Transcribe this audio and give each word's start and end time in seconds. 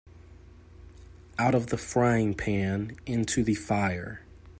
Out 1.37 1.53
of 1.53 1.67
the 1.67 1.77
frying-pan 1.77 2.97
into 3.05 3.43
the 3.43 3.53
fire. 3.53 4.25